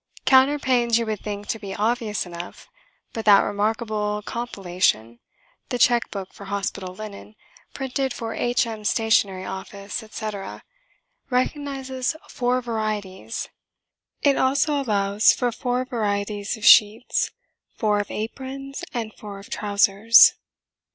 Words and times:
Counterpanes 0.25 0.97
you 0.97 1.05
would 1.05 1.19
think 1.19 1.45
to 1.49 1.59
be 1.59 1.75
obvious 1.75 2.25
enough; 2.25 2.67
but 3.13 3.23
that 3.25 3.41
remarkable 3.43 4.23
compilation, 4.25 5.19
the 5.69 5.77
Check 5.77 6.09
Book 6.09 6.33
for 6.33 6.45
Hospital 6.45 6.95
Linen 6.95 7.35
("Printed 7.75 8.11
for 8.11 8.33
H.M. 8.33 8.83
Stationery 8.83 9.45
Office...." 9.45 10.01
etc.), 10.01 10.63
recognises 11.29 12.15
four 12.27 12.63
varieties. 12.63 13.49
It 14.23 14.37
also 14.39 14.81
allows 14.81 15.33
for 15.33 15.51
four 15.51 15.85
varieties 15.85 16.57
of 16.57 16.65
sheets, 16.65 17.29
four 17.75 17.99
of 17.99 18.09
aprons 18.09 18.83
and 18.91 19.13
four 19.13 19.37
of 19.37 19.51
trousers. 19.51 20.33